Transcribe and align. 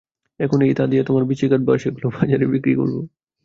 এখন 0.39 0.59
এই 0.61 0.73
দা 0.73 0.85
দিয়ে 0.91 1.03
তোমার 1.03 1.23
বিচি 1.29 1.45
কাটবো 1.51 1.69
আর 1.73 1.79
সেগুলো 1.83 2.07
বাজারে 2.15 2.45
বিক্রি 2.53 2.73
করবো। 2.79 2.99